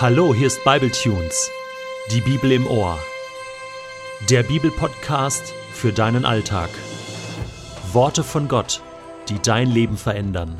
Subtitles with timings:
[0.00, 1.50] Hallo, hier ist Bibletunes,
[2.10, 2.98] die Bibel im Ohr.
[4.30, 6.70] Der Bibelpodcast für deinen Alltag.
[7.92, 8.80] Worte von Gott,
[9.28, 10.56] die dein Leben verändern.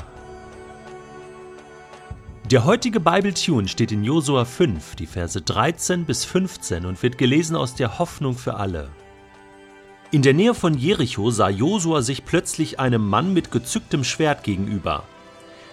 [2.50, 7.56] Der heutige Bibletune steht in Josua 5, die Verse 13 bis 15 und wird gelesen
[7.56, 8.90] aus der Hoffnung für alle.
[10.10, 15.04] In der Nähe von Jericho sah Josua sich plötzlich einem Mann mit gezücktem Schwert gegenüber.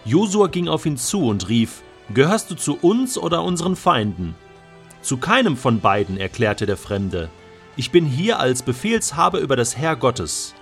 [0.06, 1.82] Josua ging auf ihn zu und rief:
[2.14, 4.36] Gehörst du zu uns oder unseren Feinden?
[5.02, 7.30] Zu keinem von beiden, erklärte der Fremde.
[7.76, 10.56] Ich bin hier als Befehlshaber über das Herr Gottes.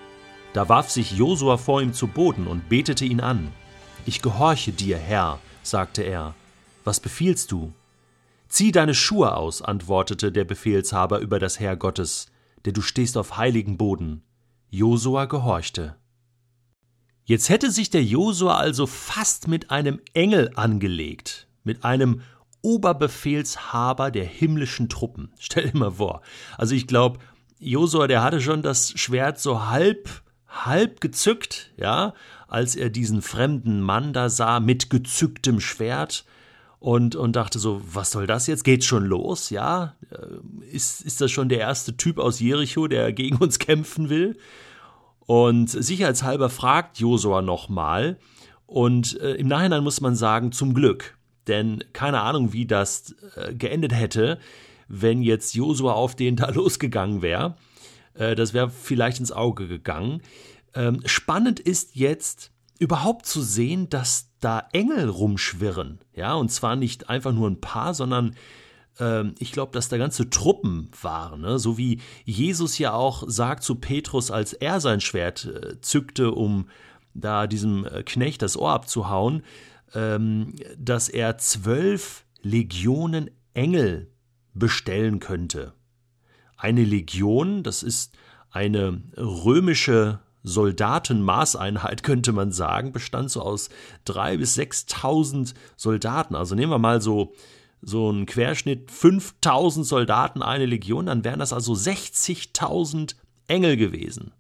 [0.54, 3.52] Da warf sich Josua vor ihm zu Boden und betete ihn an.
[4.06, 6.34] Ich gehorche dir, Herr, sagte er.
[6.84, 7.74] Was befiehlst du?
[8.48, 12.28] Zieh deine Schuhe aus, antwortete der Befehlshaber über das Herr Gottes,
[12.66, 14.24] denn du stehst auf heiligen Boden.
[14.70, 15.96] Josua gehorchte.
[17.28, 22.22] Jetzt hätte sich der Josua also fast mit einem Engel angelegt, mit einem
[22.62, 25.32] Oberbefehlshaber der himmlischen Truppen.
[25.40, 26.22] Stell dir mal vor.
[26.58, 27.20] Also ich glaube,
[27.60, 30.10] Josua, der hatte schon das Schwert so halb,
[30.48, 32.14] halb gezückt, ja,
[32.48, 36.26] als er diesen fremden Mann da sah mit gezücktem Schwert
[36.80, 38.64] und, und dachte so, was soll das jetzt?
[38.64, 39.50] Geht's schon los?
[39.50, 44.10] Ja, äh, ist, ist das schon der erste Typ aus Jericho, der gegen uns kämpfen
[44.10, 44.38] will?
[45.26, 48.18] Und sicherheitshalber fragt Josua nochmal.
[48.66, 51.18] Und äh, im Nachhinein muss man sagen, zum Glück.
[51.48, 54.40] Denn keine Ahnung, wie das äh, geendet hätte,
[54.88, 57.56] wenn jetzt Josua auf den da losgegangen wäre.
[58.14, 60.22] Äh, das wäre vielleicht ins Auge gegangen.
[60.74, 66.00] Ähm, spannend ist jetzt überhaupt zu sehen, dass da Engel rumschwirren.
[66.14, 68.36] Ja, und zwar nicht einfach nur ein paar, sondern
[69.40, 71.60] ich glaube, dass da ganze Truppen waren, ne?
[71.60, 76.70] so wie Jesus ja auch sagt zu Petrus, als er sein Schwert äh, zückte, um
[77.14, 79.44] da diesem äh, Knecht das Ohr abzuhauen,
[79.94, 84.12] ähm, dass er zwölf Legionen Engel
[84.54, 85.74] bestellen könnte.
[86.58, 88.16] Eine Legion, das ist
[88.50, 93.70] eine römische Soldatenmaßeinheit, könnte man sagen, bestand so aus
[94.06, 96.36] drei bis sechstausend Soldaten.
[96.36, 97.34] Also nehmen wir mal so
[97.86, 103.16] so ein Querschnitt 5000 Soldaten, eine Legion, dann wären das also 60.000
[103.48, 104.34] Engel gewesen.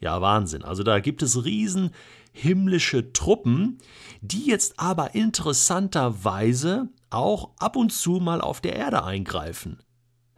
[0.00, 0.64] Ja, Wahnsinn.
[0.64, 1.92] Also da gibt es riesen
[2.32, 3.78] himmlische Truppen,
[4.20, 9.80] die jetzt aber interessanterweise auch ab und zu mal auf der Erde eingreifen.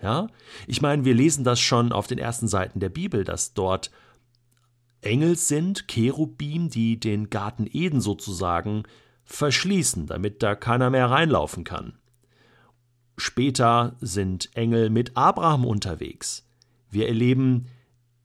[0.03, 0.27] Ja?
[0.67, 3.91] Ich meine, wir lesen das schon auf den ersten Seiten der Bibel, dass dort
[5.01, 8.83] Engel sind, Cherubim, die den Garten Eden sozusagen
[9.25, 11.99] verschließen, damit da keiner mehr reinlaufen kann.
[13.17, 16.47] Später sind Engel mit Abraham unterwegs.
[16.91, 17.67] Wir erleben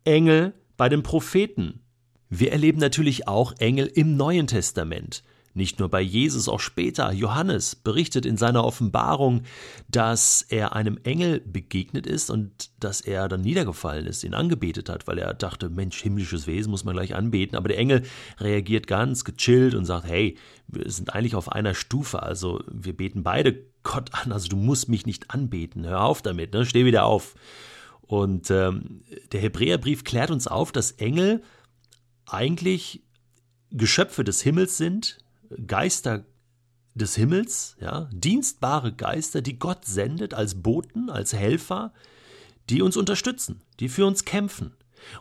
[0.04, 1.82] Engel bei den Propheten.
[2.30, 5.24] Wir erleben natürlich auch Engel im Neuen Testament.
[5.54, 7.12] Nicht nur bei Jesus, auch später.
[7.12, 9.44] Johannes berichtet in seiner Offenbarung,
[9.88, 15.08] dass er einem Engel begegnet ist und dass er dann niedergefallen ist, ihn angebetet hat,
[15.08, 17.58] weil er dachte, Mensch, himmlisches Wesen muss man gleich anbeten.
[17.58, 18.04] Aber der Engel
[18.40, 20.38] reagiert ganz gechillt und sagt, hey,
[20.68, 24.90] wir sind eigentlich auf einer Stufe, also wir beten beide Gott an, also du musst
[24.90, 26.66] mich nicht anbeten, hör auf damit, ne?
[26.66, 27.36] steh wieder auf.
[28.02, 31.44] Und ähm, der Hebräerbrief klärt uns auf, dass Engel
[32.26, 33.04] eigentlich
[33.72, 35.20] Geschöpfe des Himmels sind,
[35.66, 36.26] Geister
[36.96, 41.94] des Himmels, ja, dienstbare Geister, die Gott sendet als Boten, als Helfer,
[42.70, 44.76] die uns unterstützen, die für uns kämpfen.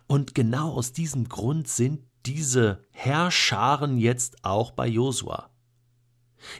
[0.06, 5.50] Und genau aus diesem Grund sind diese Herrscharen jetzt auch bei Josua.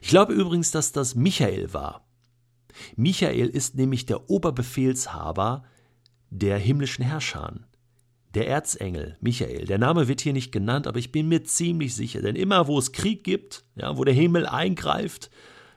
[0.00, 2.08] Ich glaube übrigens, dass das Michael war.
[2.96, 5.64] Michael ist nämlich der Oberbefehlshaber
[6.30, 7.67] der himmlischen Herrscher.
[8.38, 12.22] Der Erzengel Michael, der Name wird hier nicht genannt, aber ich bin mir ziemlich sicher,
[12.22, 15.28] denn immer wo es Krieg gibt, ja, wo der Himmel eingreift,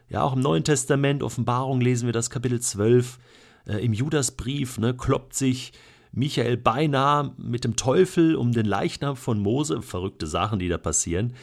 [0.10, 3.18] ja, auch im Neuen Testament, Offenbarung lesen wir das Kapitel 12,
[3.66, 5.74] äh, im Judasbrief, ne, kloppt sich
[6.12, 11.34] Michael beinahe mit dem Teufel um den Leichnam von Mose, verrückte Sachen, die da passieren,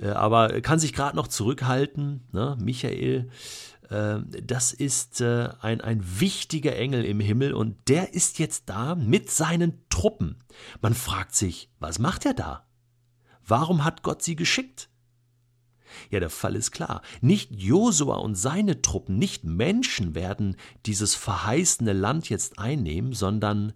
[0.00, 3.28] äh, aber kann sich gerade noch zurückhalten, ne, Michael,
[3.88, 9.30] das ist äh, ein, ein wichtiger Engel im Himmel und der ist jetzt da mit
[9.30, 10.36] seinen Truppen.
[10.82, 12.66] Man fragt sich, was macht er da?
[13.46, 14.90] Warum hat Gott sie geschickt?
[16.10, 17.00] Ja, der Fall ist klar.
[17.22, 23.72] Nicht Josua und seine Truppen, nicht Menschen werden dieses verheißene Land jetzt einnehmen, sondern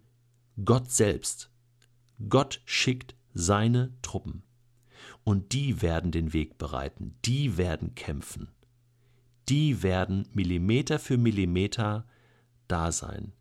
[0.62, 1.50] Gott selbst.
[2.28, 4.42] Gott schickt seine Truppen.
[5.24, 8.48] Und die werden den Weg bereiten, die werden kämpfen
[9.48, 12.06] die werden Millimeter für Millimeter
[12.68, 13.32] da sein.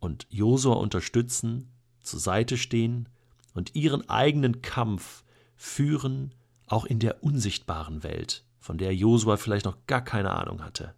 [0.00, 3.08] Und Josua unterstützen, zur Seite stehen
[3.54, 5.24] und ihren eigenen Kampf
[5.56, 6.34] führen,
[6.66, 10.94] auch in der unsichtbaren Welt, von der Josua vielleicht noch gar keine Ahnung hatte.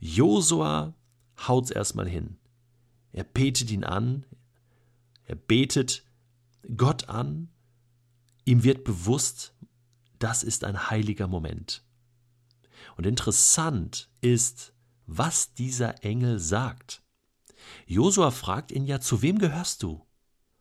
[0.00, 0.94] Josua
[1.46, 2.38] haut's erstmal hin.
[3.12, 4.24] Er betet ihn an,
[5.24, 6.04] er betet
[6.76, 7.48] Gott an,
[8.44, 9.54] ihm wird bewusst,
[10.18, 11.84] das ist ein heiliger Moment.
[12.96, 14.72] Und interessant ist,
[15.06, 17.02] was dieser Engel sagt.
[17.86, 20.06] Josua fragt ihn ja, zu wem gehörst du?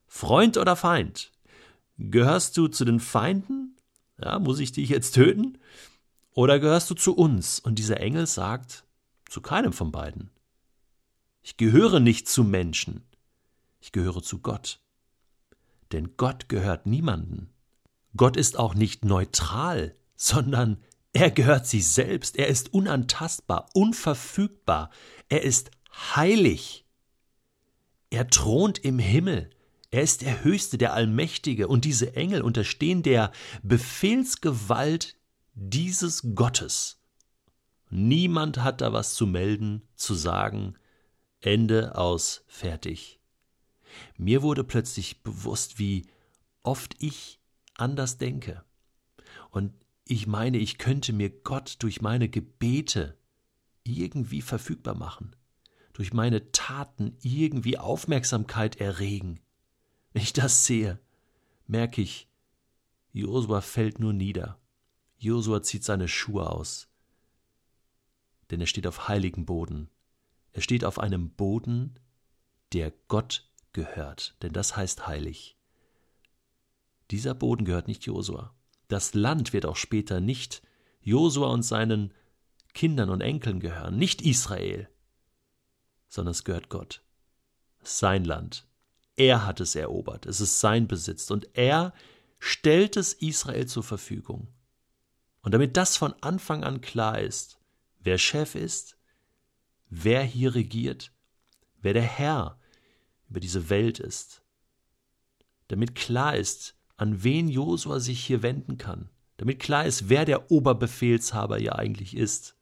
[0.08, 1.32] Freund oder Feind?
[1.98, 3.78] Gehörst du zu den Feinden?
[4.18, 5.58] Ja, muss ich dich jetzt töten?
[6.34, 7.60] Oder gehörst du zu uns?
[7.60, 8.86] Und dieser Engel sagt,
[9.30, 10.30] zu keinem von beiden.
[11.42, 13.04] Ich gehöre nicht zu Menschen,
[13.80, 14.80] ich gehöre zu Gott.
[15.92, 17.50] Denn Gott gehört niemanden.
[18.16, 20.78] Gott ist auch nicht neutral, sondern
[21.14, 24.90] er gehört sich selbst, er ist unantastbar, unverfügbar,
[25.30, 26.86] er ist heilig.
[28.10, 29.50] Er thront im Himmel,
[29.90, 33.32] er ist der Höchste, der Allmächtige, und diese Engel unterstehen der
[33.62, 35.18] Befehlsgewalt
[35.54, 37.02] dieses Gottes.
[37.90, 40.76] Niemand hat da was zu melden, zu sagen,
[41.42, 43.20] Ende aus, fertig.
[44.18, 46.08] Mir wurde plötzlich bewusst, wie
[46.64, 47.42] oft ich
[47.76, 48.64] anders denke.
[49.50, 49.74] Und
[50.12, 53.18] ich meine, ich könnte mir Gott durch meine Gebete
[53.86, 55.38] irgendwie verfügbar machen,
[55.94, 59.40] durch meine Taten irgendwie Aufmerksamkeit erregen.
[60.12, 61.00] Wenn ich das sehe,
[61.66, 62.28] merke ich,
[63.14, 64.60] Josua fällt nur nieder.
[65.18, 66.90] Josua zieht seine Schuhe aus.
[68.50, 69.90] Denn er steht auf heiligem Boden.
[70.52, 71.98] Er steht auf einem Boden,
[72.74, 75.58] der Gott gehört, denn das heißt heilig.
[77.12, 78.54] Dieser Boden gehört nicht Josua.
[78.92, 80.62] Das Land wird auch später nicht
[81.00, 82.14] Josua und seinen
[82.74, 84.90] Kindern und Enkeln gehören, nicht Israel,
[86.10, 87.02] sondern es gehört Gott.
[87.82, 88.68] Sein Land.
[89.16, 91.94] Er hat es erobert, es ist sein Besitz und er
[92.38, 94.50] stellt es Israel zur Verfügung.
[95.42, 97.60] Und damit das von Anfang an klar ist,
[98.00, 98.98] wer Chef ist,
[99.88, 101.14] wer hier regiert,
[101.82, 102.60] wer der Herr
[103.30, 104.42] über diese Welt ist,
[105.70, 110.52] damit klar ist, an wen Josua sich hier wenden kann, damit klar ist, wer der
[110.52, 112.56] Oberbefehlshaber hier eigentlich ist.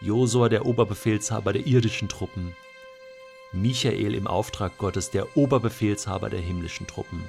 [0.00, 2.54] Josua, der Oberbefehlshaber der irdischen Truppen,
[3.52, 7.20] Michael im Auftrag Gottes, der Oberbefehlshaber der himmlischen Truppen.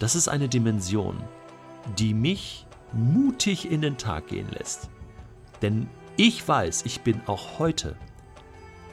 [0.00, 1.22] Das ist eine Dimension,
[1.96, 4.90] die mich mutig in den Tag gehen lässt.
[5.62, 7.96] Denn ich weiß, ich bin auch heute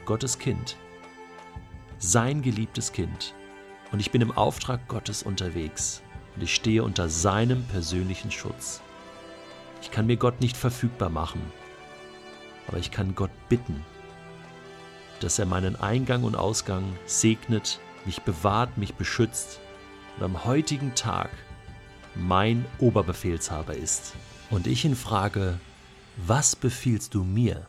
[0.04, 0.76] Gottes Kind,
[1.98, 3.34] sein geliebtes Kind.
[3.92, 6.02] Und ich bin im Auftrag Gottes unterwegs
[6.34, 8.80] und ich stehe unter seinem persönlichen Schutz.
[9.82, 11.40] Ich kann mir Gott nicht verfügbar machen,
[12.66, 13.84] aber ich kann Gott bitten,
[15.20, 19.60] dass er meinen Eingang und Ausgang segnet, mich bewahrt, mich beschützt
[20.16, 21.30] und am heutigen Tag
[22.14, 24.14] mein Oberbefehlshaber ist.
[24.50, 25.58] Und ich ihn frage,
[26.16, 27.66] was befiehlst du mir?